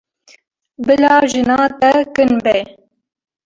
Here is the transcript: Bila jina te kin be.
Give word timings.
Bila 0.85 1.11
jina 1.31 1.59
te 1.79 1.91
kin 2.13 2.31
be. 2.43 2.55